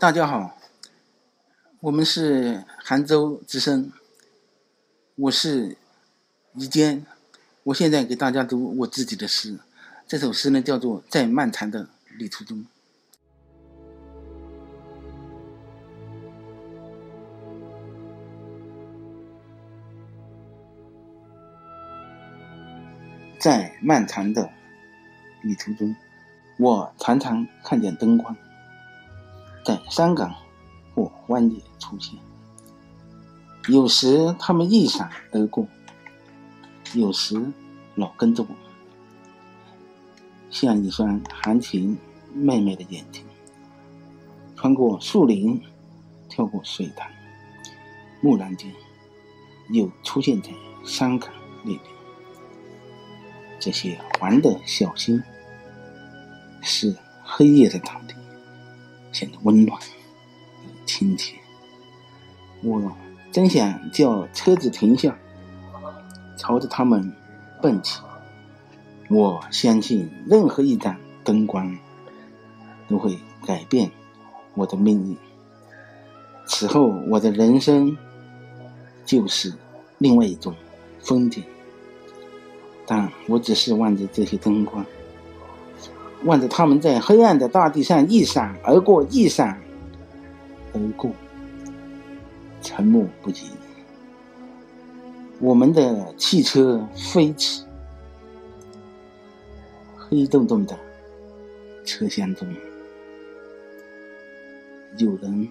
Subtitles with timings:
[0.00, 0.56] 大家好，
[1.80, 3.92] 我们是杭州之声，
[5.14, 5.76] 我是
[6.54, 7.04] 于坚，
[7.64, 9.58] 我现在给大家读我自己的诗，
[10.06, 12.60] 这首诗呢叫做《在漫长的旅途中》。
[23.38, 24.50] 在漫长的
[25.42, 25.94] 旅途中，
[26.58, 28.34] 我常常看见灯光
[29.70, 30.34] 在山岗
[30.96, 32.18] 或湾野出现。
[33.68, 35.64] 有时它们一闪而过，
[36.92, 37.40] 有时
[37.94, 38.48] 老跟着我，
[40.50, 41.96] 像一双含情
[42.34, 43.24] 脉脉的眼睛，
[44.56, 45.62] 穿过树林，
[46.28, 47.08] 跳过水潭，
[48.22, 48.72] 蓦然间
[49.68, 50.50] 又出现在
[50.84, 51.30] 山岗
[51.62, 51.80] 那边。
[53.60, 55.22] 这些黄的小星，
[56.60, 58.16] 是黑夜的大地
[59.12, 59.80] 显得温暖
[60.86, 61.36] 亲切。
[62.62, 62.92] 我
[63.32, 65.16] 真想叫车子停下，
[66.36, 67.12] 朝着他们
[67.62, 68.00] 奔去。
[69.08, 71.76] 我相信任何一盏灯光
[72.88, 73.90] 都会改变
[74.54, 75.16] 我的命运。
[76.46, 77.96] 此后，我的人生
[79.04, 79.52] 就是
[79.98, 80.54] 另外一种
[81.00, 81.42] 风景。
[82.86, 84.84] 但我只是望着这些灯光，
[86.24, 89.58] 望着他们在黑暗的大地上一闪而过，一闪
[90.74, 91.10] 而过，
[92.60, 93.34] 沉默不语。
[95.38, 97.64] 我们的汽车飞驰，
[99.96, 100.78] 黑洞洞的
[101.86, 102.46] 车厢中，
[104.98, 105.48] 有人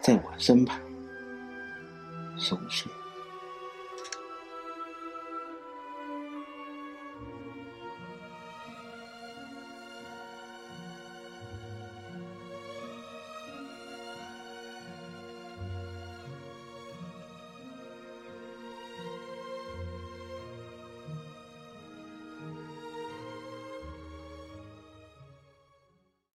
[0.00, 0.80] 在我身旁
[2.36, 2.90] 熟睡。